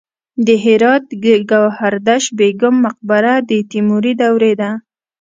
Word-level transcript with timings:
د 0.45 0.47
هرات 0.63 1.03
د 1.23 1.25
ګوهردش 1.51 2.23
بیګم 2.37 2.75
مقبره 2.85 3.33
د 3.49 3.51
تیموري 3.71 4.13
دورې 4.21 4.53
ده 4.61 4.71